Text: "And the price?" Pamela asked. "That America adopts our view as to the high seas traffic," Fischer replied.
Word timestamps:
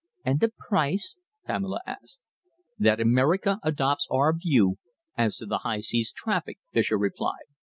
"And 0.25 0.39
the 0.39 0.49
price?" 0.67 1.15
Pamela 1.45 1.79
asked. 1.85 2.21
"That 2.79 2.99
America 2.99 3.59
adopts 3.61 4.07
our 4.09 4.33
view 4.35 4.77
as 5.15 5.37
to 5.37 5.45
the 5.45 5.59
high 5.59 5.81
seas 5.81 6.11
traffic," 6.11 6.57
Fischer 6.73 6.97
replied. 6.97 7.45